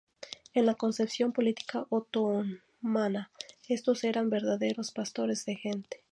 En 0.55 0.65
la 0.65 0.73
concepción 0.73 1.31
política 1.31 1.85
otomana, 1.91 3.29
estos 3.69 4.03
eran 4.03 4.31
verdaderos 4.31 4.89
"pastores 4.91 5.45
de 5.45 5.55
gente". 5.57 5.99